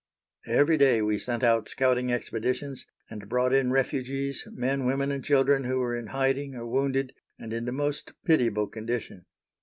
Every 0.47 0.79
day 0.79 1.03
we 1.03 1.19
sent 1.19 1.43
out 1.43 1.69
scouting 1.69 2.11
expeditions, 2.11 2.87
and 3.11 3.29
brought 3.29 3.53
in 3.53 3.69
refugees, 3.69 4.47
men, 4.51 4.83
women 4.87 5.11
and 5.11 5.23
children, 5.23 5.65
who 5.65 5.77
were 5.77 5.95
in 5.95 6.07
hiding 6.07 6.55
or 6.55 6.65
wounded, 6.65 7.13
and 7.37 7.53
in 7.53 7.65
the 7.65 7.71
most 7.71 8.13
pitiable 8.25 8.65
condition. 8.65 9.27